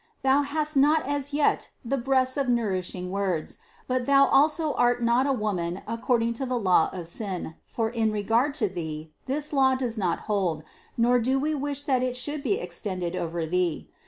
[0.23, 5.27] Thou hast not as yet the breasts of nourishing words; but thou also art not
[5.27, 9.53] a woman according to the law of sin, for in re gard to thee, this
[9.53, 10.63] law does not hold,
[10.97, 13.89] nor do We wish that it should extend over thee.